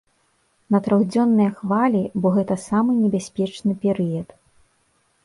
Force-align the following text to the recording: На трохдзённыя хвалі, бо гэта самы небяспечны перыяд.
На 0.75 0.79
трохдзённыя 0.85 1.49
хвалі, 1.59 2.01
бо 2.23 2.27
гэта 2.37 2.57
самы 2.63 2.91
небяспечны 3.03 3.71
перыяд. 3.85 4.29